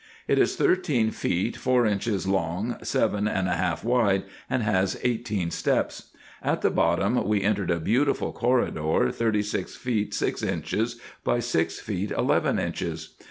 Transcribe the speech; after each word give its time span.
It 0.27 0.39
is 0.39 0.55
thirteen 0.55 1.11
feet 1.11 1.55
four 1.55 1.85
inches 1.85 2.25
long, 2.25 2.75
seven 2.81 3.27
and 3.27 3.47
a 3.47 3.53
half 3.53 3.83
wide, 3.83 4.23
and 4.49 4.63
has 4.63 4.99
eighteen 5.03 5.51
steps. 5.51 6.05
At 6.41 6.63
the 6.63 6.71
bottom 6.71 7.23
we 7.27 7.43
entered 7.43 7.69
a 7.69 7.79
beautiful 7.79 8.31
corridor, 8.31 9.11
thirty 9.11 9.43
six 9.43 9.75
feet 9.75 10.15
six 10.15 10.41
inches 10.41 10.99
by 11.23 11.37
six 11.39 11.79
feet 11.79 12.09
eleven 12.09 12.57
inches. 12.57 13.13